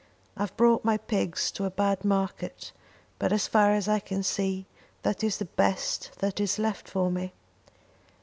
[0.35, 2.71] I've brought my pigs to a bad market,
[3.19, 4.65] but as far as I can see
[5.03, 7.33] that is the best that is left for me."